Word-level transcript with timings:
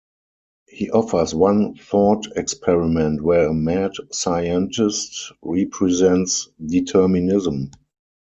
He 0.67 0.89
offers 0.89 1.35
one 1.35 1.75
thought 1.75 2.25
experiment 2.35 3.21
where 3.21 3.45
a 3.49 3.53
mad 3.53 3.91
scientist 4.11 5.31
represents 5.43 6.49
determinism. 6.65 7.69